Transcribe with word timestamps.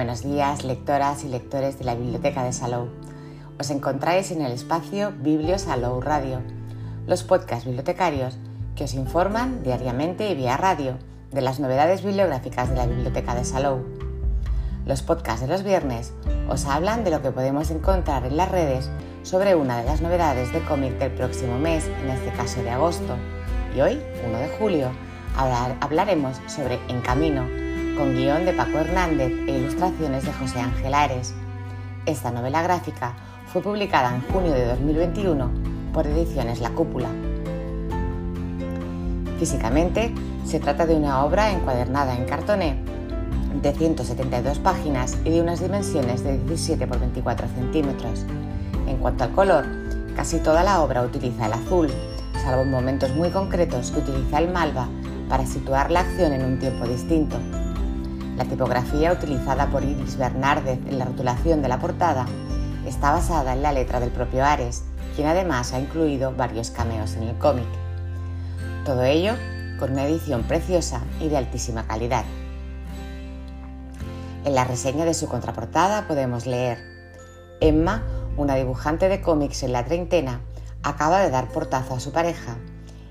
Buenos 0.00 0.22
días, 0.22 0.64
lectoras 0.64 1.24
y 1.24 1.28
lectores 1.28 1.78
de 1.78 1.84
la 1.84 1.94
Biblioteca 1.94 2.42
de 2.42 2.54
Salou. 2.54 2.88
Os 3.60 3.68
encontráis 3.68 4.30
en 4.30 4.40
el 4.40 4.50
espacio 4.50 5.12
Biblio 5.20 5.58
Salou 5.58 6.00
Radio, 6.00 6.40
los 7.06 7.22
podcasts 7.22 7.66
bibliotecarios 7.66 8.38
que 8.74 8.84
os 8.84 8.94
informan 8.94 9.62
diariamente 9.62 10.30
y 10.30 10.34
vía 10.34 10.56
radio 10.56 10.96
de 11.32 11.42
las 11.42 11.60
novedades 11.60 12.02
bibliográficas 12.02 12.70
de 12.70 12.76
la 12.76 12.86
Biblioteca 12.86 13.34
de 13.34 13.44
Salou. 13.44 13.84
Los 14.86 15.02
podcasts 15.02 15.42
de 15.42 15.48
los 15.48 15.64
viernes 15.64 16.14
os 16.48 16.64
hablan 16.64 17.04
de 17.04 17.10
lo 17.10 17.20
que 17.20 17.30
podemos 17.30 17.70
encontrar 17.70 18.24
en 18.24 18.38
las 18.38 18.50
redes 18.50 18.88
sobre 19.22 19.54
una 19.54 19.76
de 19.76 19.84
las 19.84 20.00
novedades 20.00 20.50
de 20.54 20.64
cómic 20.64 20.98
del 20.98 21.12
próximo 21.12 21.58
mes, 21.58 21.86
en 22.02 22.08
este 22.08 22.32
caso 22.32 22.62
de 22.62 22.70
agosto. 22.70 23.16
Y 23.76 23.82
hoy, 23.82 24.00
1 24.26 24.38
de 24.38 24.48
julio, 24.58 24.92
hablaremos 25.36 26.40
sobre 26.46 26.78
En 26.88 27.02
Camino, 27.02 27.44
con 28.00 28.14
guion 28.14 28.46
de 28.46 28.54
Paco 28.54 28.78
Hernández 28.78 29.30
e 29.46 29.58
ilustraciones 29.58 30.24
de 30.24 30.32
José 30.32 30.58
Ángel 30.58 30.94
Ares. 30.94 31.34
Esta 32.06 32.30
novela 32.30 32.62
gráfica 32.62 33.12
fue 33.52 33.60
publicada 33.60 34.14
en 34.14 34.22
junio 34.22 34.52
de 34.52 34.64
2021 34.64 35.50
por 35.92 36.06
Ediciones 36.06 36.60
La 36.60 36.70
Cúpula. 36.70 37.10
Físicamente, 39.38 40.14
se 40.46 40.60
trata 40.60 40.86
de 40.86 40.94
una 40.94 41.22
obra 41.26 41.52
encuadernada 41.52 42.16
en 42.16 42.24
cartoné 42.24 42.82
de 43.60 43.70
172 43.70 44.60
páginas 44.60 45.18
y 45.26 45.28
de 45.28 45.42
unas 45.42 45.60
dimensiones 45.60 46.24
de 46.24 46.38
17 46.38 46.86
por 46.86 47.00
24 47.00 47.48
centímetros. 47.48 48.24
En 48.86 48.96
cuanto 48.96 49.24
al 49.24 49.32
color, 49.32 49.66
casi 50.16 50.38
toda 50.38 50.64
la 50.64 50.80
obra 50.80 51.02
utiliza 51.02 51.44
el 51.44 51.52
azul, 51.52 51.90
salvo 52.42 52.62
en 52.62 52.70
momentos 52.70 53.14
muy 53.14 53.28
concretos 53.28 53.90
que 53.90 53.98
utiliza 53.98 54.38
el 54.38 54.50
malva 54.50 54.88
para 55.28 55.44
situar 55.44 55.90
la 55.90 56.00
acción 56.00 56.32
en 56.32 56.46
un 56.46 56.58
tiempo 56.58 56.86
distinto. 56.86 57.36
La 58.40 58.46
tipografía 58.46 59.12
utilizada 59.12 59.66
por 59.66 59.84
Iris 59.84 60.16
Bernárdez 60.16 60.78
en 60.88 60.98
la 60.98 61.04
rotulación 61.04 61.60
de 61.60 61.68
la 61.68 61.78
portada 61.78 62.24
está 62.86 63.12
basada 63.12 63.52
en 63.52 63.60
la 63.60 63.70
letra 63.70 64.00
del 64.00 64.08
propio 64.08 64.46
Ares, 64.46 64.82
quien 65.14 65.28
además 65.28 65.74
ha 65.74 65.78
incluido 65.78 66.34
varios 66.34 66.70
cameos 66.70 67.16
en 67.16 67.24
el 67.24 67.36
cómic. 67.36 67.66
Todo 68.86 69.04
ello 69.04 69.34
con 69.78 69.92
una 69.92 70.06
edición 70.06 70.44
preciosa 70.44 71.02
y 71.20 71.28
de 71.28 71.36
altísima 71.36 71.86
calidad. 71.86 72.24
En 74.46 74.54
la 74.54 74.64
reseña 74.64 75.04
de 75.04 75.12
su 75.12 75.28
contraportada 75.28 76.08
podemos 76.08 76.46
leer, 76.46 76.78
Emma, 77.60 78.04
una 78.38 78.54
dibujante 78.54 79.10
de 79.10 79.20
cómics 79.20 79.64
en 79.64 79.72
la 79.72 79.84
treintena, 79.84 80.40
acaba 80.82 81.20
de 81.20 81.28
dar 81.28 81.48
portazo 81.48 81.94
a 81.94 82.00
su 82.00 82.10
pareja 82.10 82.56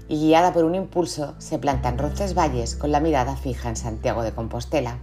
y 0.08 0.20
guiada 0.20 0.54
por 0.54 0.64
un 0.64 0.74
impulso 0.74 1.36
se 1.38 1.60
planta 1.60 1.90
en 1.90 2.00
Roncesvalles 2.00 2.76
con 2.76 2.92
la 2.92 3.00
mirada 3.00 3.36
fija 3.36 3.70
en 3.70 3.76
Santiago 3.76 4.24
de 4.24 4.32
Compostela. 4.32 4.98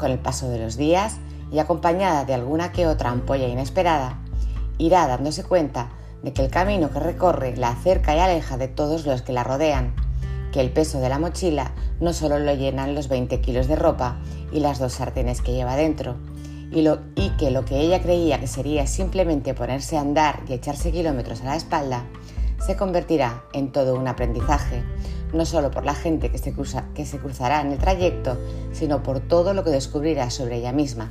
Con 0.00 0.10
el 0.10 0.18
paso 0.18 0.48
de 0.48 0.58
los 0.58 0.78
días 0.78 1.18
y 1.52 1.58
acompañada 1.58 2.24
de 2.24 2.32
alguna 2.32 2.72
que 2.72 2.86
otra 2.86 3.10
ampolla 3.10 3.46
inesperada, 3.46 4.18
irá 4.78 5.06
dándose 5.06 5.44
cuenta 5.44 5.90
de 6.22 6.32
que 6.32 6.42
el 6.42 6.50
camino 6.50 6.90
que 6.90 7.00
recorre 7.00 7.54
la 7.54 7.68
acerca 7.68 8.16
y 8.16 8.18
aleja 8.18 8.56
de 8.56 8.66
todos 8.66 9.04
los 9.04 9.20
que 9.20 9.34
la 9.34 9.44
rodean, 9.44 9.94
que 10.52 10.62
el 10.62 10.72
peso 10.72 11.00
de 11.00 11.10
la 11.10 11.18
mochila 11.18 11.72
no 12.00 12.14
solo 12.14 12.38
lo 12.38 12.54
llenan 12.54 12.94
los 12.94 13.08
20 13.08 13.42
kilos 13.42 13.68
de 13.68 13.76
ropa 13.76 14.16
y 14.50 14.60
las 14.60 14.78
dos 14.78 14.94
sartenes 14.94 15.42
que 15.42 15.52
lleva 15.52 15.76
dentro, 15.76 16.16
y, 16.72 16.88
y 17.14 17.30
que 17.36 17.50
lo 17.50 17.66
que 17.66 17.80
ella 17.80 18.00
creía 18.00 18.40
que 18.40 18.46
sería 18.46 18.86
simplemente 18.86 19.52
ponerse 19.52 19.98
a 19.98 20.00
andar 20.00 20.40
y 20.48 20.54
echarse 20.54 20.92
kilómetros 20.92 21.42
a 21.42 21.44
la 21.44 21.56
espalda, 21.56 22.06
se 22.64 22.74
convertirá 22.74 23.44
en 23.52 23.70
todo 23.70 23.96
un 23.96 24.08
aprendizaje, 24.08 24.82
no 25.32 25.44
solo 25.44 25.70
por 25.70 25.84
la 25.84 25.94
gente 25.94 26.30
que 26.30 26.38
se, 26.38 26.54
que 26.94 27.06
se 27.06 27.18
cruzará 27.18 27.60
en 27.60 27.72
el 27.72 27.78
trayecto, 27.78 28.38
sino 28.72 29.02
por 29.02 29.20
todo 29.20 29.54
lo 29.54 29.64
que 29.64 29.70
descubrirá 29.70 30.30
sobre 30.30 30.56
ella 30.56 30.72
misma. 30.72 31.10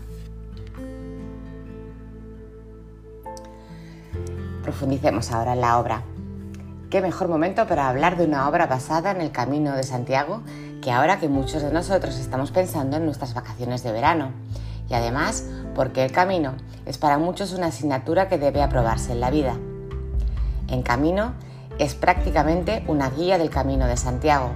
Profundicemos 4.63 5.31
ahora 5.31 5.53
en 5.53 5.61
la 5.61 5.79
obra. 5.79 6.03
¿Qué 6.89 7.01
mejor 7.01 7.27
momento 7.27 7.67
para 7.67 7.87
hablar 7.87 8.17
de 8.17 8.25
una 8.25 8.49
obra 8.49 8.65
basada 8.65 9.11
en 9.11 9.21
el 9.21 9.31
Camino 9.31 9.75
de 9.75 9.83
Santiago 9.83 10.41
que 10.81 10.91
ahora 10.91 11.19
que 11.19 11.29
muchos 11.29 11.61
de 11.61 11.71
nosotros 11.71 12.17
estamos 12.17 12.51
pensando 12.51 12.97
en 12.97 13.05
nuestras 13.05 13.33
vacaciones 13.33 13.83
de 13.83 13.91
verano? 13.91 14.31
Y 14.89 14.95
además, 14.95 15.45
porque 15.75 16.03
el 16.03 16.11
camino 16.11 16.55
es 16.85 16.97
para 16.97 17.19
muchos 17.19 17.53
una 17.53 17.67
asignatura 17.67 18.27
que 18.27 18.39
debe 18.39 18.63
aprobarse 18.63 19.11
en 19.11 19.19
la 19.19 19.29
vida. 19.29 19.55
En 20.67 20.81
Camino 20.81 21.33
es 21.79 21.95
prácticamente 21.95 22.83
una 22.87 23.09
guía 23.09 23.37
del 23.37 23.49
Camino 23.49 23.87
de 23.87 23.97
Santiago. 23.97 24.51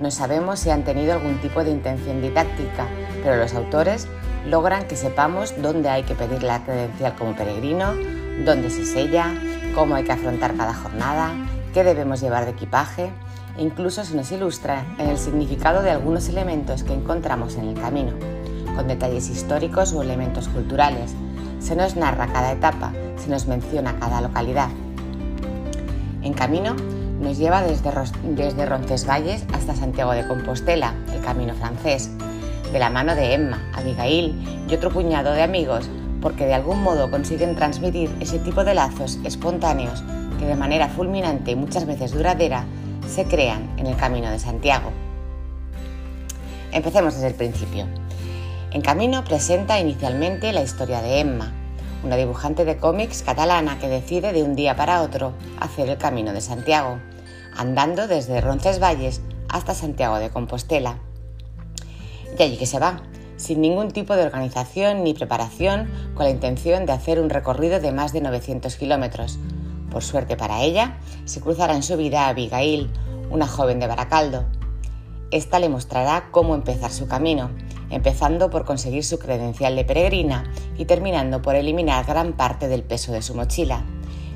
No 0.00 0.10
sabemos 0.10 0.58
si 0.58 0.70
han 0.70 0.82
tenido 0.82 1.12
algún 1.12 1.38
tipo 1.40 1.62
de 1.62 1.70
intención 1.70 2.20
didáctica, 2.20 2.86
pero 3.22 3.36
los 3.36 3.54
autores 3.54 4.08
logran 4.46 4.88
que 4.88 4.96
sepamos 4.96 5.54
dónde 5.62 5.90
hay 5.90 6.02
que 6.02 6.14
pedir 6.14 6.42
la 6.42 6.64
credencial 6.64 7.14
como 7.14 7.36
peregrino, 7.36 7.94
dónde 8.44 8.70
se 8.70 8.84
sella, 8.84 9.32
cómo 9.74 9.94
hay 9.94 10.04
que 10.04 10.12
afrontar 10.12 10.56
cada 10.56 10.74
jornada, 10.74 11.32
qué 11.72 11.84
debemos 11.84 12.20
llevar 12.20 12.44
de 12.44 12.52
equipaje 12.52 13.10
e 13.56 13.62
incluso 13.62 14.04
se 14.04 14.16
nos 14.16 14.32
ilustra 14.32 14.84
en 14.98 15.08
el 15.08 15.18
significado 15.18 15.82
de 15.82 15.90
algunos 15.90 16.28
elementos 16.28 16.82
que 16.82 16.94
encontramos 16.94 17.56
en 17.56 17.68
el 17.68 17.80
camino, 17.80 18.12
con 18.74 18.88
detalles 18.88 19.28
históricos 19.28 19.92
o 19.92 20.02
elementos 20.02 20.48
culturales. 20.48 21.14
Se 21.60 21.76
nos 21.76 21.94
narra 21.94 22.26
cada 22.26 22.52
etapa, 22.52 22.92
se 23.16 23.30
nos 23.30 23.46
menciona 23.46 23.98
cada 23.98 24.20
localidad, 24.20 24.68
en 26.24 26.32
camino 26.32 26.74
nos 27.20 27.38
lleva 27.38 27.62
desde, 27.62 28.66
Roncesvalles 28.66 29.44
hasta 29.52 29.76
Santiago 29.76 30.12
de 30.12 30.26
Compostela, 30.26 30.94
el 31.14 31.20
camino 31.20 31.54
francés, 31.54 32.10
de 32.72 32.78
la 32.78 32.90
mano 32.90 33.14
de 33.14 33.34
Emma, 33.34 33.62
Abigail 33.74 34.34
y 34.68 34.74
otro 34.74 34.90
puñado 34.90 35.32
de 35.32 35.42
amigos, 35.42 35.88
porque 36.20 36.46
de 36.46 36.54
algún 36.54 36.82
modo 36.82 37.10
consiguen 37.10 37.54
transmitir 37.54 38.10
ese 38.20 38.38
tipo 38.38 38.64
de 38.64 38.74
lazos 38.74 39.18
espontáneos 39.24 40.02
que 40.38 40.46
de 40.46 40.56
manera 40.56 40.88
fulminante 40.88 41.52
y 41.52 41.56
muchas 41.56 41.86
veces 41.86 42.12
duradera 42.12 42.64
se 43.08 43.24
crean 43.26 43.70
en 43.76 43.86
el 43.86 43.96
camino 43.96 44.30
de 44.30 44.38
Santiago. 44.38 44.90
Empecemos 46.72 47.14
desde 47.14 47.28
el 47.28 47.34
principio. 47.34 47.86
En 48.72 48.80
Camino 48.80 49.22
presenta 49.22 49.78
inicialmente 49.78 50.52
la 50.52 50.62
historia 50.62 51.00
de 51.00 51.20
Emma, 51.20 51.52
una 52.04 52.16
dibujante 52.16 52.64
de 52.64 52.76
cómics 52.76 53.22
catalana 53.22 53.78
que 53.78 53.88
decide 53.88 54.32
de 54.32 54.42
un 54.42 54.54
día 54.54 54.76
para 54.76 55.00
otro 55.00 55.32
hacer 55.58 55.88
el 55.88 55.96
Camino 55.96 56.32
de 56.32 56.42
Santiago, 56.42 56.98
andando 57.56 58.06
desde 58.06 58.42
Roncesvalles 58.42 59.22
hasta 59.48 59.74
Santiago 59.74 60.18
de 60.18 60.30
Compostela. 60.30 60.98
Y 62.38 62.42
allí 62.42 62.56
que 62.58 62.66
se 62.66 62.78
va, 62.78 63.02
sin 63.36 63.60
ningún 63.62 63.90
tipo 63.90 64.16
de 64.16 64.24
organización 64.24 65.02
ni 65.02 65.14
preparación, 65.14 65.90
con 66.14 66.24
la 66.26 66.30
intención 66.30 66.84
de 66.84 66.92
hacer 66.92 67.18
un 67.20 67.30
recorrido 67.30 67.80
de 67.80 67.92
más 67.92 68.12
de 68.12 68.20
900 68.20 68.76
kilómetros. 68.76 69.38
Por 69.90 70.02
suerte 70.02 70.36
para 70.36 70.62
ella, 70.62 70.98
se 71.24 71.40
cruzará 71.40 71.74
en 71.74 71.82
su 71.82 71.96
vida 71.96 72.26
a 72.26 72.28
Abigail, 72.28 72.90
una 73.30 73.46
joven 73.46 73.80
de 73.80 73.86
Baracaldo. 73.86 74.44
Esta 75.30 75.58
le 75.58 75.68
mostrará 75.68 76.28
cómo 76.30 76.54
empezar 76.54 76.90
su 76.90 77.08
camino 77.08 77.50
empezando 77.90 78.50
por 78.50 78.64
conseguir 78.64 79.04
su 79.04 79.18
credencial 79.18 79.76
de 79.76 79.84
peregrina 79.84 80.44
y 80.76 80.84
terminando 80.84 81.42
por 81.42 81.54
eliminar 81.54 82.04
gran 82.06 82.32
parte 82.32 82.68
del 82.68 82.82
peso 82.82 83.12
de 83.12 83.22
su 83.22 83.34
mochila. 83.34 83.84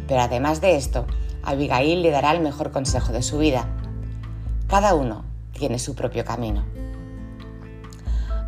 Pero 0.06 0.20
además 0.20 0.60
de 0.60 0.76
esto, 0.76 1.06
Abigail 1.42 2.03
le 2.03 2.10
dará 2.10 2.32
el 2.32 2.41
mejor 2.41 2.70
consejo 2.70 3.12
de 3.12 3.22
su 3.22 3.38
vida. 3.38 3.69
Cada 4.66 4.94
uno 4.94 5.25
tiene 5.53 5.78
su 5.78 5.94
propio 5.94 6.25
camino. 6.25 6.64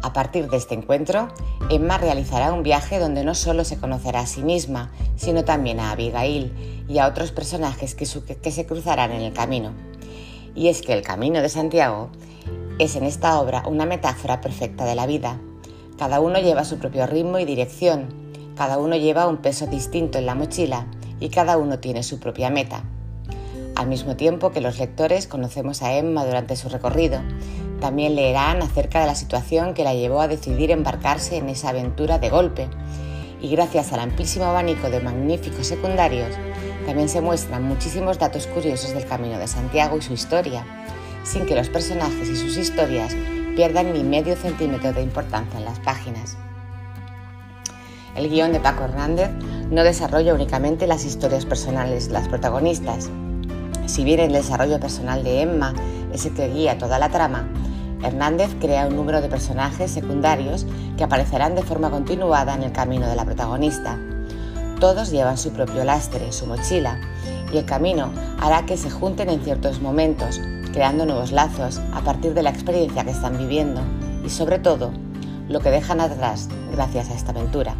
A 0.03 0.15
partir 0.15 0.49
de 0.49 0.57
este 0.57 0.75
encuentro, 0.75 1.29
Emma 1.69 1.99
realizará 1.99 2.53
un 2.53 2.63
viaje 2.63 2.99
donde 2.99 3.23
no 3.23 3.35
solo 3.35 3.65
se 3.65 3.79
conocerá 3.79 4.21
a 4.21 4.27
sí 4.27 4.43
misma, 4.43 4.91
sino 5.17 5.45
también 5.45 5.79
a 5.79 5.91
Abigail 5.91 6.85
y 6.89 6.99
a 6.99 7.07
otros 7.07 7.33
personajes 7.33 7.95
que, 7.95 8.07
que 8.37 8.51
se 8.51 8.67
cruzarán 8.67 9.13
en 9.13 9.21
el 9.21 9.35
camino. 9.35 9.73
Y 10.55 10.69
es 10.69 10.81
que 10.81 10.95
el 10.95 11.03
Camino 11.03 11.43
de 11.43 11.49
Santiago 11.49 12.11
es 12.81 12.97
en 12.97 13.05
esta 13.05 13.39
obra 13.39 13.63
una 13.67 13.85
metáfora 13.85 14.41
perfecta 14.41 14.87
de 14.87 14.95
la 14.95 15.07
vida. 15.07 15.39
Cada 15.99 16.19
uno 16.21 16.39
lleva 16.39 16.65
su 16.65 16.79
propio 16.79 17.07
ritmo 17.07 17.39
y 17.39 17.45
dirección, 17.45 18.09
cada 18.57 18.79
uno 18.79 18.97
lleva 18.97 19.29
un 19.29 19.37
peso 19.37 19.67
distinto 19.67 20.17
en 20.17 20.25
la 20.25 20.35
mochila 20.35 20.87
y 21.21 21.29
cada 21.29 21.59
uno 21.59 21.79
tiene 21.79 22.03
su 22.03 22.19
propia 22.19 22.49
meta. 22.49 22.83
Al 23.77 23.87
mismo 23.87 24.17
tiempo 24.17 24.51
que 24.51 24.63
los 24.63 24.79
lectores 24.79 25.27
conocemos 25.27 25.83
a 25.83 25.93
Emma 25.93 26.25
durante 26.25 26.57
su 26.57 26.71
recorrido, 26.71 27.21
también 27.81 28.15
leerán 28.15 28.63
acerca 28.63 29.01
de 29.01 29.07
la 29.07 29.15
situación 29.15 29.75
que 29.75 29.85
la 29.85 29.93
llevó 29.93 30.23
a 30.23 30.29
decidir 30.29 30.71
embarcarse 30.71 31.37
en 31.37 31.51
esa 31.51 31.69
aventura 31.69 32.19
de 32.19 32.31
golpe. 32.31 32.69
Y 33.43 33.49
gracias 33.51 33.93
al 33.93 34.01
amplísimo 34.01 34.47
abanico 34.47 34.89
de 34.89 35.01
magníficos 35.01 35.67
secundarios, 35.67 36.35
también 36.87 37.11
se 37.11 37.21
muestran 37.21 37.63
muchísimos 37.63 38.19
datos 38.19 38.47
curiosos 38.47 38.95
del 38.95 39.05
Camino 39.05 39.39
de 39.39 39.49
Santiago 39.49 39.99
y 39.99 40.03
su 40.03 40.15
historia, 40.15 40.65
sin 41.23 41.47
que 41.47 41.55
los 41.55 41.69
personajes 41.69 42.29
y 42.29 42.37
sus 42.37 42.57
historias 42.57 43.15
pierdan 43.57 43.93
ni 43.93 44.03
medio 44.03 44.37
centímetro 44.37 44.93
de 44.93 45.03
importancia 45.03 45.59
en 45.59 45.65
las 45.65 45.81
páginas. 45.81 46.37
El 48.17 48.29
guion 48.29 48.53
de 48.53 48.61
Paco 48.61 48.85
Hernández 48.85 49.31
no 49.71 49.85
desarrolla 49.85 50.35
únicamente 50.35 50.87
las 50.87 51.05
historias 51.05 51.47
personales 51.47 52.09
de 52.09 52.15
las 52.15 52.29
protagonistas. 52.29 53.11
Si 53.87 54.05
bien 54.05 54.21
el 54.21 54.33
desarrollo 54.33 54.81
personal 54.81 55.23
de 55.23 55.43
Emma 55.43 55.75
es 56.13 56.27
el 56.27 56.35
que 56.35 56.49
guía 56.49 56.79
toda 56.79 56.99
la 56.99 57.09
trama, 57.09 57.49
Hernández 58.03 58.51
crea 58.61 58.87
un 58.87 58.97
número 58.97 59.21
de 59.21 59.29
personajes 59.29 59.91
secundarios 59.91 60.67
que 60.97 61.05
aparecerán 61.05 61.55
de 61.55 61.63
forma 61.63 61.91
continuada 61.91 62.55
en 62.55 62.63
el 62.63 62.73
camino 62.73 63.07
de 63.07 63.17
la 63.17 63.25
protagonista. 63.25 63.99
Todos 64.81 65.11
llevan 65.11 65.37
su 65.37 65.53
propio 65.53 65.85
lastre, 65.85 66.33
su 66.33 66.47
mochila, 66.47 66.99
y 67.53 67.59
el 67.59 67.65
camino 67.67 68.11
hará 68.41 68.65
que 68.65 68.77
se 68.77 68.91
junten 68.91 69.29
en 69.29 69.43
ciertos 69.43 69.81
momentos, 69.81 70.41
creando 70.73 71.07
nuevos 71.07 71.33
lazos 71.33 71.81
a 71.93 72.01
partir 72.01 72.35
de 72.35 72.43
la 72.43 72.51
experiencia 72.51 73.05
que 73.05 73.11
están 73.11 73.39
viviendo 73.39 73.81
y 74.25 74.31
sobre 74.31 74.59
todo 74.59 74.93
lo 75.49 75.61
que 75.61 75.71
dejan 75.71 76.01
atrás 76.01 76.49
gracias 76.73 77.11
a 77.11 77.15
esta 77.15 77.33
aventura. 77.33 77.75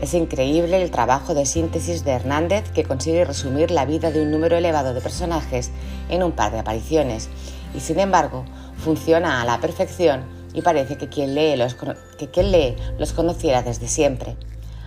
Es 0.00 0.12
increíble 0.12 0.82
el 0.82 0.90
trabajo 0.90 1.34
de 1.34 1.46
síntesis 1.46 2.04
de 2.04 2.12
Hernández 2.12 2.70
que 2.72 2.84
consigue 2.84 3.24
resumir 3.24 3.70
la 3.70 3.86
vida 3.86 4.10
de 4.10 4.22
un 4.22 4.30
número 4.30 4.56
elevado 4.56 4.92
de 4.92 5.00
personajes 5.00 5.70
en 6.10 6.22
un 6.22 6.32
par 6.32 6.52
de 6.52 6.58
apariciones 6.58 7.30
y 7.74 7.80
sin 7.80 7.98
embargo 8.00 8.44
funciona 8.76 9.40
a 9.40 9.44
la 9.44 9.60
perfección 9.60 10.24
y 10.52 10.62
parece 10.62 10.98
que 10.98 11.08
quien 11.08 11.34
lee 11.34 11.56
los, 11.56 11.74
que 12.18 12.28
quien 12.28 12.52
lee 12.52 12.76
los 12.98 13.12
conociera 13.12 13.62
desde 13.62 13.88
siempre. 13.88 14.36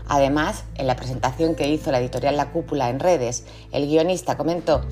Además, 0.08 0.64
en 0.76 0.88
la 0.88 0.96
presentación 0.96 1.56
que 1.56 1.68
hizo 1.68 1.92
la 1.92 2.00
editorial 2.00 2.38
La 2.38 2.52
Cúpula 2.52 2.90
en 2.90 3.00
redes, 3.00 3.44
el 3.72 3.88
guionista 3.88 4.38
comentó 4.38 4.86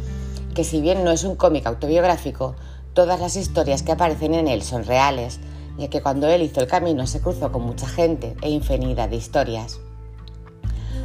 que 0.56 0.63
si 0.63 0.81
bien 0.81 1.04
no 1.04 1.12
es 1.12 1.24
un 1.24 1.36
cómic 1.36 1.68
autobiográfico, 1.68 2.56
todas 2.94 3.19
las 3.19 3.36
historias 3.36 3.84
que 3.84 3.92
aparecen 3.92 4.34
en 4.34 4.48
él 4.48 4.63
son 4.63 4.86
reales, 4.86 5.40
ya 5.78 5.90
que 5.90 6.02
cuando 6.02 6.28
él 6.28 6.42
hizo 6.42 6.62
el 6.62 6.68
camino 6.68 7.06
se 7.06 7.19
cruzó 7.19 7.52
con 7.52 7.62
mucha 7.62 7.88
gente 7.88 8.36
e 8.42 8.50
infinidad 8.50 9.10
de 9.10 9.18
historias. 9.18 9.80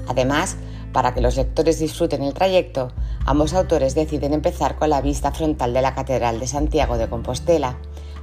Además, 0.06 0.56
para 0.92 1.12
que 1.12 1.20
los 1.20 1.36
lectores 1.36 1.80
disfruten 1.80 2.22
el 2.22 2.32
trayecto, 2.32 2.92
ambos 3.26 3.52
autores 3.52 3.94
deciden 3.94 4.32
empezar 4.32 4.76
con 4.76 4.88
la 4.88 5.00
vista 5.00 5.32
frontal 5.32 5.74
de 5.74 5.82
la 5.82 5.94
Catedral 5.94 6.38
de 6.38 6.46
Santiago 6.46 6.96
de 6.96 7.08
Compostela, 7.08 7.76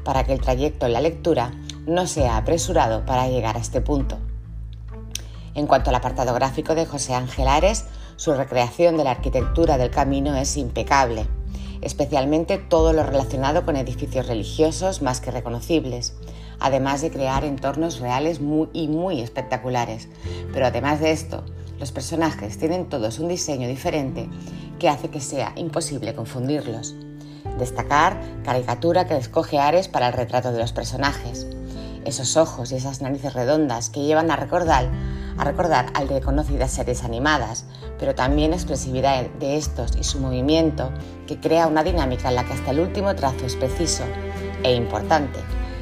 para 0.05 0.23
que 0.23 0.33
el 0.33 0.41
trayecto 0.41 0.85
en 0.85 0.93
la 0.93 1.01
lectura 1.01 1.51
no 1.85 2.07
sea 2.07 2.37
apresurado 2.37 3.05
para 3.05 3.27
llegar 3.27 3.57
a 3.57 3.59
este 3.59 3.81
punto. 3.81 4.17
En 5.57 5.65
cuanto 5.65 5.89
al 5.89 5.95
apartado 5.95 6.35
gráfico 6.35 6.75
de 6.75 6.85
José 6.85 7.15
Ángel 7.15 7.47
Ares, 7.47 7.85
su 8.15 8.31
recreación 8.31 8.95
de 8.95 9.03
la 9.03 9.09
arquitectura 9.09 9.79
del 9.79 9.89
camino 9.89 10.35
es 10.35 10.55
impecable, 10.55 11.25
especialmente 11.81 12.59
todo 12.59 12.93
lo 12.93 13.01
relacionado 13.01 13.65
con 13.65 13.75
edificios 13.75 14.27
religiosos 14.27 15.01
más 15.01 15.19
que 15.19 15.31
reconocibles, 15.31 16.13
además 16.59 17.01
de 17.01 17.09
crear 17.09 17.43
entornos 17.43 17.99
reales 17.99 18.39
y 18.71 18.87
muy 18.87 19.19
espectaculares. 19.19 20.09
Pero 20.53 20.67
además 20.67 20.99
de 20.99 21.09
esto, 21.09 21.43
los 21.79 21.91
personajes 21.91 22.59
tienen 22.59 22.87
todos 22.87 23.17
un 23.17 23.27
diseño 23.27 23.67
diferente 23.67 24.29
que 24.77 24.89
hace 24.89 25.09
que 25.09 25.21
sea 25.21 25.53
imposible 25.55 26.13
confundirlos. 26.13 26.93
Destacar 27.57 28.21
caricatura 28.43 29.07
que 29.07 29.17
escoge 29.17 29.57
Ares 29.57 29.87
para 29.87 30.09
el 30.09 30.13
retrato 30.13 30.51
de 30.51 30.59
los 30.59 30.71
personajes. 30.71 31.47
Esos 32.05 32.37
ojos 32.37 32.71
y 32.71 32.75
esas 32.75 33.01
narices 33.01 33.33
redondas 33.33 33.89
que 33.89 34.03
llevan 34.03 34.29
a 34.29 34.35
recordar, 34.35 34.87
a 35.37 35.43
recordar 35.43 35.87
al 35.93 36.07
de 36.07 36.21
conocidas 36.21 36.71
series 36.71 37.03
animadas, 37.03 37.65
pero 37.99 38.15
también 38.15 38.53
expresividad 38.53 39.25
de 39.39 39.57
estos 39.57 39.95
y 39.97 40.03
su 40.03 40.19
movimiento 40.19 40.91
que 41.27 41.39
crea 41.39 41.67
una 41.67 41.83
dinámica 41.83 42.29
en 42.29 42.35
la 42.35 42.43
que 42.43 42.53
hasta 42.53 42.71
el 42.71 42.79
último 42.79 43.15
trazo 43.15 43.45
es 43.45 43.55
preciso 43.55 44.03
e 44.63 44.73
importante. 44.73 45.39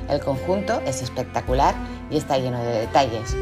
El 0.09 0.19
conjunto 0.19 0.81
es 0.85 1.01
espectacular 1.01 1.75
y 2.11 2.17
está 2.17 2.37
lleno 2.37 2.61
de 2.61 2.81
detalles, 2.81 3.35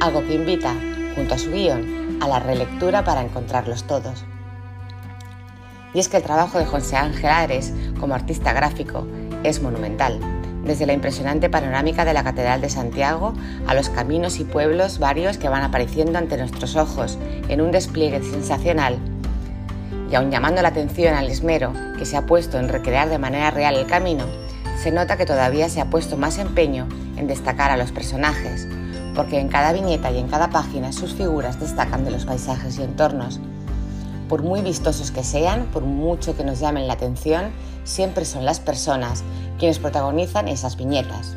algo 0.00 0.22
que 0.22 0.34
invita 0.34 0.74
junto 1.14 1.34
a 1.34 1.38
su 1.38 1.50
guion, 1.50 2.18
a 2.20 2.28
la 2.28 2.38
relectura 2.38 3.04
para 3.04 3.22
encontrarlos 3.22 3.84
todos. 3.84 4.24
Y 5.94 5.98
es 5.98 6.08
que 6.08 6.18
el 6.18 6.22
trabajo 6.22 6.58
de 6.58 6.66
José 6.66 6.96
Ángel 6.96 7.30
Ares 7.30 7.72
como 7.98 8.14
artista 8.14 8.52
gráfico 8.52 9.06
es 9.44 9.62
monumental, 9.62 10.20
desde 10.66 10.86
la 10.86 10.92
impresionante 10.92 11.48
panorámica 11.48 12.04
de 12.04 12.12
la 12.12 12.24
Catedral 12.24 12.60
de 12.60 12.70
Santiago 12.70 13.34
a 13.66 13.74
los 13.74 13.88
caminos 13.88 14.38
y 14.40 14.44
pueblos 14.44 14.98
varios 14.98 15.38
que 15.38 15.48
van 15.48 15.62
apareciendo 15.62 16.18
ante 16.18 16.36
nuestros 16.36 16.76
ojos 16.76 17.18
en 17.48 17.60
un 17.60 17.70
despliegue 17.70 18.22
sensacional. 18.22 18.98
Y 20.10 20.14
aun 20.14 20.30
llamando 20.30 20.62
la 20.62 20.68
atención 20.68 21.14
al 21.14 21.28
esmero 21.28 21.72
que 21.98 22.06
se 22.06 22.16
ha 22.16 22.26
puesto 22.26 22.58
en 22.58 22.68
recrear 22.68 23.08
de 23.08 23.18
manera 23.18 23.50
real 23.50 23.76
el 23.76 23.86
camino, 23.86 24.24
se 24.82 24.92
nota 24.92 25.16
que 25.16 25.26
todavía 25.26 25.68
se 25.68 25.80
ha 25.80 25.90
puesto 25.90 26.16
más 26.16 26.38
empeño 26.38 26.86
en 27.16 27.26
destacar 27.26 27.70
a 27.70 27.76
los 27.76 27.92
personajes, 27.92 28.68
porque 29.14 29.40
en 29.40 29.48
cada 29.48 29.72
viñeta 29.72 30.10
y 30.10 30.18
en 30.18 30.28
cada 30.28 30.50
página 30.50 30.92
sus 30.92 31.14
figuras 31.14 31.58
destacan 31.58 32.04
de 32.04 32.10
los 32.10 32.26
paisajes 32.26 32.78
y 32.78 32.82
entornos. 32.82 33.40
Por 34.28 34.42
muy 34.42 34.60
vistosos 34.60 35.10
que 35.10 35.22
sean, 35.22 35.66
por 35.66 35.82
mucho 35.82 36.36
que 36.36 36.44
nos 36.44 36.58
llamen 36.58 36.88
la 36.88 36.94
atención, 36.94 37.52
siempre 37.84 38.24
son 38.24 38.44
las 38.44 38.58
personas 38.58 39.22
quienes 39.58 39.78
protagonizan 39.78 40.48
esas 40.48 40.76
viñetas. 40.76 41.36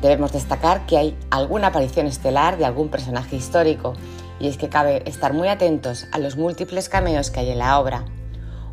Debemos 0.00 0.32
destacar 0.32 0.86
que 0.86 0.96
hay 0.96 1.18
alguna 1.30 1.68
aparición 1.68 2.06
estelar 2.06 2.56
de 2.56 2.64
algún 2.64 2.88
personaje 2.88 3.36
histórico, 3.36 3.94
y 4.40 4.48
es 4.48 4.56
que 4.56 4.68
cabe 4.68 5.02
estar 5.08 5.32
muy 5.34 5.48
atentos 5.48 6.06
a 6.12 6.18
los 6.18 6.36
múltiples 6.36 6.88
cameos 6.88 7.30
que 7.30 7.40
hay 7.40 7.50
en 7.50 7.58
la 7.58 7.78
obra, 7.78 8.04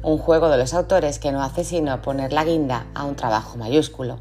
un 0.03 0.19
juego 0.19 0.49
de 0.49 0.57
los 0.57 0.73
autores 0.75 1.17
que 1.17 1.31
no 1.31 1.41
hace 1.41 1.63
sino 1.63 2.01
poner 2.01 2.31
la 2.31 2.45
guinda 2.45 2.85
a 2.93 3.05
un 3.05 3.15
trabajo 3.15 3.57
mayúsculo. 3.57 4.19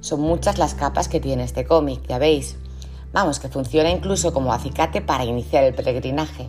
Son 0.00 0.20
muchas 0.20 0.58
las 0.58 0.74
capas 0.74 1.08
que 1.08 1.20
tiene 1.20 1.44
este 1.44 1.66
cómic, 1.66 2.06
ya 2.08 2.18
veis. 2.18 2.56
Vamos, 3.12 3.38
que 3.38 3.48
funciona 3.48 3.90
incluso 3.90 4.32
como 4.32 4.52
acicate 4.52 5.02
para 5.02 5.24
iniciar 5.24 5.64
el 5.64 5.74
peregrinaje. 5.74 6.48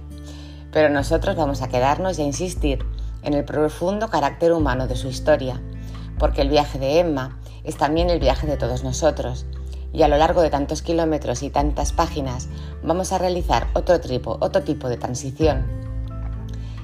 Pero 0.71 0.89
nosotros 0.89 1.35
vamos 1.35 1.61
a 1.61 1.67
quedarnos 1.67 2.19
y 2.19 2.21
a 2.21 2.25
insistir 2.25 2.85
en 3.23 3.33
el 3.33 3.43
profundo 3.43 4.09
carácter 4.09 4.53
humano 4.53 4.87
de 4.87 4.95
su 4.95 5.07
historia, 5.07 5.61
porque 6.17 6.41
el 6.41 6.49
viaje 6.49 6.79
de 6.79 6.99
Emma 6.99 7.39
es 7.63 7.77
también 7.77 8.09
el 8.09 8.19
viaje 8.19 8.47
de 8.47 8.57
todos 8.57 8.83
nosotros, 8.83 9.45
y 9.91 10.03
a 10.03 10.07
lo 10.07 10.17
largo 10.17 10.41
de 10.41 10.49
tantos 10.49 10.81
kilómetros 10.81 11.41
y 11.43 11.49
tantas 11.49 11.93
páginas 11.93 12.47
vamos 12.83 13.11
a 13.11 13.17
realizar 13.17 13.67
otro 13.73 13.99
tipo, 13.99 14.37
otro 14.39 14.63
tipo 14.63 14.87
de 14.89 14.97
transición. 14.97 15.65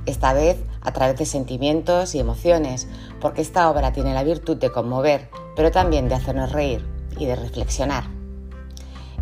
Esta 0.06 0.34
vez 0.34 0.58
a 0.82 0.92
través 0.92 1.18
de 1.18 1.26
sentimientos 1.26 2.16
y 2.16 2.20
emociones, 2.20 2.88
porque 3.20 3.42
esta 3.42 3.70
obra 3.70 3.92
tiene 3.92 4.14
la 4.14 4.24
virtud 4.24 4.58
de 4.58 4.72
conmover, 4.72 5.30
pero 5.56 5.72
también 5.72 6.10
de 6.10 6.16
hacernos 6.16 6.52
reír 6.52 6.86
y 7.18 7.26
de 7.26 7.36
reflexionar. 7.36 8.15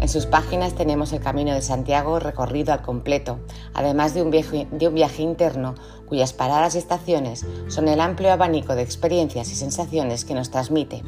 En 0.03 0.09
sus 0.09 0.25
páginas 0.25 0.75
tenemos 0.75 1.13
el 1.13 1.21
Camino 1.21 1.53
de 1.53 1.61
Santiago 1.61 2.19
recorrido 2.19 2.73
al 2.73 2.81
completo, 2.81 3.39
además 3.73 4.13
de 4.13 4.21
un, 4.21 4.31
viaje, 4.31 4.67
de 4.69 4.89
un 4.89 4.95
viaje 4.95 5.21
interno 5.21 5.75
cuyas 6.09 6.33
paradas 6.33 6.75
y 6.75 6.79
estaciones 6.79 7.45
son 7.69 7.87
el 7.87 8.01
amplio 8.01 8.33
abanico 8.33 8.75
de 8.75 8.81
experiencias 8.81 9.49
y 9.49 9.55
sensaciones 9.55 10.25
que 10.25 10.33
nos 10.33 10.51
transmite. 10.51 11.03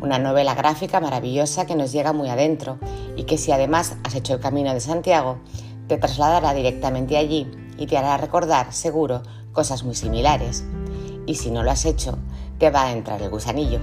Una 0.00 0.20
novela 0.20 0.54
gráfica 0.54 1.00
maravillosa 1.00 1.66
que 1.66 1.74
nos 1.74 1.90
llega 1.90 2.12
muy 2.12 2.28
adentro 2.28 2.78
y 3.16 3.24
que 3.24 3.38
si 3.38 3.50
además 3.50 3.96
has 4.04 4.14
hecho 4.14 4.34
el 4.34 4.40
Camino 4.40 4.72
de 4.72 4.78
Santiago, 4.78 5.38
te 5.88 5.96
trasladará 5.96 6.54
directamente 6.54 7.16
allí 7.16 7.50
y 7.76 7.88
te 7.88 7.98
hará 7.98 8.18
recordar, 8.18 8.72
seguro, 8.72 9.24
cosas 9.50 9.82
muy 9.82 9.96
similares. 9.96 10.62
Y 11.26 11.34
si 11.34 11.50
no 11.50 11.64
lo 11.64 11.72
has 11.72 11.84
hecho, 11.86 12.16
te 12.60 12.70
va 12.70 12.84
a 12.84 12.92
entrar 12.92 13.20
el 13.20 13.30
gusanillo. 13.30 13.80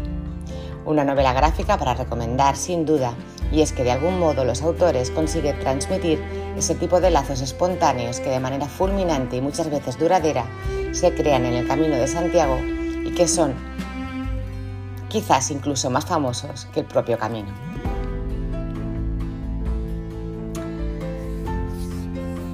Una 0.86 1.04
novela 1.04 1.34
gráfica 1.34 1.78
para 1.78 1.94
recomendar 1.94 2.56
sin 2.56 2.86
duda, 2.86 3.14
y 3.52 3.62
es 3.62 3.74
que 3.74 3.84
de 3.84 3.92
algún 3.92 4.20
modo 4.20 4.46
los 4.46 4.62
autores 4.62 5.12
consiguen 5.12 5.60
transmitir 5.60 6.22
ese 6.58 6.76
tipo 6.76 7.02
de 7.02 7.12
lazos 7.12 7.42
espontáneos 7.42 8.20
que 8.20 8.30
de 8.30 8.40
manera 8.40 8.68
fulminante 8.68 9.38
y 9.38 9.42
muchas 9.42 9.70
veces 9.70 9.98
duradera 9.98 10.46
se 10.92 11.14
crean 11.14 11.46
en 11.46 11.54
el 11.54 11.68
Camino 11.68 11.96
de 11.96 12.08
Santiago 12.08 12.60
y 13.06 13.12
que 13.12 13.28
son 13.28 13.54
quizás 15.08 15.50
incluso 15.52 15.90
más 15.90 16.06
famosos 16.06 16.68
que 16.74 16.82
el 16.82 16.86
propio 16.86 17.18
camino. 17.18 17.50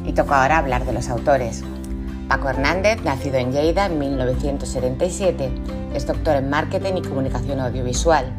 Y 0.05 0.13
toca 0.13 0.41
ahora 0.41 0.59
hablar 0.59 0.85
de 0.85 0.93
los 0.93 1.09
autores. 1.09 1.63
Paco 2.29 2.49
Hernández, 2.49 3.03
nacido 3.03 3.37
en 3.37 3.51
Lleida 3.51 3.85
en 3.85 3.99
1977, 3.99 5.51
es 5.93 6.07
doctor 6.07 6.37
en 6.37 6.49
marketing 6.49 6.93
y 6.97 7.01
comunicación 7.01 7.59
audiovisual, 7.59 8.35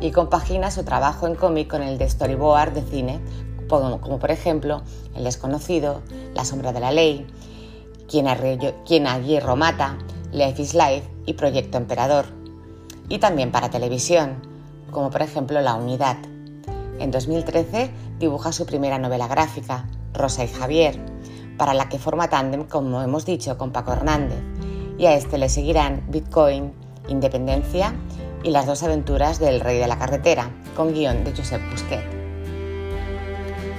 y 0.00 0.12
compagina 0.12 0.70
su 0.70 0.84
trabajo 0.84 1.26
en 1.26 1.34
cómic 1.34 1.68
con 1.68 1.82
el 1.82 1.98
de 1.98 2.08
storyboard 2.08 2.72
de 2.72 2.82
cine, 2.82 3.20
como, 3.68 4.00
como 4.00 4.18
por 4.18 4.30
ejemplo 4.30 4.82
El 5.14 5.24
desconocido, 5.24 6.02
La 6.34 6.44
sombra 6.44 6.72
de 6.72 6.80
la 6.80 6.92
ley, 6.92 7.26
Quien 8.08 8.28
a, 8.28 8.36
Quien 8.86 9.06
a 9.06 9.18
hierro 9.18 9.56
mata, 9.56 9.98
Life 10.32 10.62
is 10.62 10.72
Life 10.72 11.08
y 11.26 11.34
Proyecto 11.34 11.78
Emperador. 11.78 12.26
Y 13.08 13.18
también 13.18 13.50
para 13.50 13.70
televisión, 13.70 14.36
como 14.90 15.10
por 15.10 15.22
ejemplo 15.22 15.60
La 15.60 15.74
Unidad. 15.74 16.16
En 16.98 17.10
2013 17.10 17.90
dibuja 18.18 18.52
su 18.52 18.64
primera 18.64 18.98
novela 18.98 19.28
gráfica, 19.28 19.86
Rosa 20.14 20.44
y 20.44 20.48
Javier, 20.48 20.98
para 21.58 21.74
la 21.74 21.88
que 21.88 21.98
forma 21.98 22.28
tándem, 22.28 22.64
como 22.64 23.02
hemos 23.02 23.26
dicho, 23.26 23.58
con 23.58 23.70
Paco 23.70 23.92
Hernández. 23.92 24.38
Y 24.98 25.06
a 25.06 25.14
este 25.14 25.36
le 25.36 25.48
seguirán 25.48 26.04
Bitcoin, 26.08 26.72
Independencia 27.08 27.94
y 28.42 28.50
las 28.50 28.66
dos 28.66 28.82
aventuras 28.82 29.38
del 29.38 29.60
Rey 29.60 29.78
de 29.78 29.86
la 29.86 29.98
Carretera, 29.98 30.50
con 30.74 30.94
guion 30.94 31.24
de 31.24 31.36
Josep 31.36 31.60
Busquet. 31.70 32.04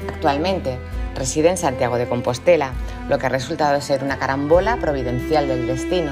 Actualmente 0.07 0.77
reside 1.15 1.49
en 1.49 1.57
Santiago 1.57 1.97
de 1.97 2.07
Compostela, 2.07 2.73
lo 3.09 3.17
que 3.17 3.25
ha 3.25 3.29
resultado 3.29 3.81
ser 3.81 4.03
una 4.03 4.19
carambola 4.19 4.77
providencial 4.77 5.47
del 5.47 5.65
destino, 5.65 6.11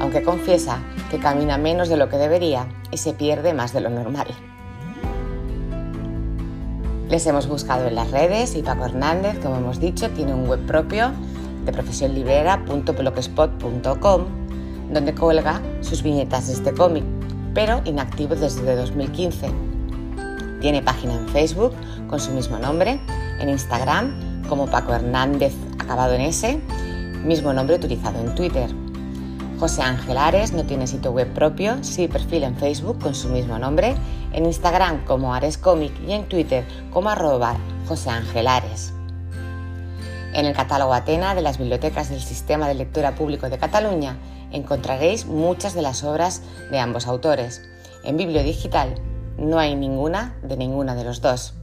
aunque 0.00 0.22
confiesa 0.22 0.78
que 1.10 1.18
camina 1.18 1.58
menos 1.58 1.88
de 1.88 1.96
lo 1.96 2.08
que 2.08 2.16
debería 2.16 2.68
y 2.90 2.98
se 2.98 3.12
pierde 3.12 3.52
más 3.52 3.72
de 3.72 3.80
lo 3.80 3.90
normal. 3.90 4.28
Les 7.08 7.24
hemos 7.26 7.46
buscado 7.46 7.86
en 7.86 7.94
las 7.94 8.10
redes 8.10 8.56
y 8.56 8.62
Paco 8.62 8.84
Hernández, 8.84 9.38
como 9.38 9.54
hemos 9.56 9.78
dicho, 9.78 10.10
tiene 10.10 10.34
un 10.34 10.48
web 10.48 10.66
propio 10.66 11.12
de 11.64 11.70
profesionlibera.blogspot.com 11.72 14.24
donde 14.92 15.14
colga 15.14 15.62
sus 15.82 16.02
viñetas 16.02 16.48
de 16.48 16.54
este 16.54 16.74
cómic, 16.74 17.04
pero 17.54 17.80
inactivo 17.84 18.34
desde 18.34 18.74
2015. 18.74 19.46
Tiene 20.60 20.82
página 20.82 21.14
en 21.14 21.28
Facebook 21.28 21.74
con 22.08 22.18
su 22.18 22.32
mismo 22.32 22.58
nombre, 22.58 22.98
en 23.40 23.50
Instagram 23.50 24.42
como 24.48 24.66
Paco 24.66 24.92
Hernández 24.92 25.54
acabado 25.78 26.14
en 26.14 26.22
S, 26.22 26.60
mismo 27.24 27.52
nombre 27.52 27.76
utilizado 27.76 28.18
en 28.18 28.34
Twitter. 28.34 28.68
José 29.60 29.82
Ángel 29.82 30.18
Ares 30.18 30.52
no 30.52 30.64
tiene 30.64 30.88
sitio 30.88 31.12
web 31.12 31.32
propio, 31.32 31.76
sí 31.82 32.08
perfil 32.08 32.42
en 32.42 32.56
Facebook 32.56 32.98
con 32.98 33.14
su 33.14 33.28
mismo 33.28 33.56
nombre, 33.58 33.94
en 34.36 34.46
Instagram 34.46 35.04
como 35.04 35.34
Ares 35.34 35.58
Comic 35.58 35.92
y 36.06 36.12
en 36.12 36.28
Twitter 36.28 36.64
como 36.92 37.08
arroba 37.08 37.56
José 37.88 38.10
Ángel 38.10 38.46
Ares. 38.46 38.92
En 40.34 40.44
el 40.44 40.54
catálogo 40.54 40.92
Atena 40.92 41.34
de 41.34 41.40
las 41.40 41.58
bibliotecas 41.58 42.10
del 42.10 42.20
Sistema 42.20 42.68
de 42.68 42.74
Lectura 42.74 43.14
Público 43.14 43.48
de 43.48 43.58
Cataluña 43.58 44.18
encontraréis 44.52 45.26
muchas 45.26 45.74
de 45.74 45.82
las 45.82 46.04
obras 46.04 46.42
de 46.70 46.78
ambos 46.78 47.06
autores. 47.06 47.62
En 48.04 48.18
Biblio 48.18 48.42
Digital 48.42 48.94
no 49.38 49.58
hay 49.58 49.74
ninguna 49.74 50.36
de 50.42 50.58
ninguna 50.58 50.94
de 50.94 51.04
los 51.04 51.22
dos. 51.22 51.54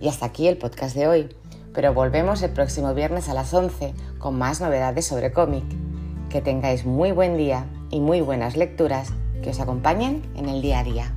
Y 0.00 0.08
hasta 0.08 0.26
aquí 0.26 0.48
el 0.48 0.58
podcast 0.58 0.94
de 0.94 1.08
hoy 1.08 1.36
pero 1.76 1.92
volvemos 1.92 2.40
el 2.40 2.50
próximo 2.50 2.94
viernes 2.94 3.28
a 3.28 3.34
las 3.34 3.52
11 3.52 3.92
con 4.18 4.38
más 4.38 4.62
novedades 4.62 5.06
sobre 5.06 5.30
cómic. 5.30 5.62
Que 6.30 6.40
tengáis 6.40 6.86
muy 6.86 7.12
buen 7.12 7.36
día 7.36 7.66
y 7.90 8.00
muy 8.00 8.22
buenas 8.22 8.56
lecturas 8.56 9.12
que 9.42 9.50
os 9.50 9.60
acompañen 9.60 10.22
en 10.36 10.48
el 10.48 10.62
día 10.62 10.80
a 10.80 10.84
día. 10.84 11.12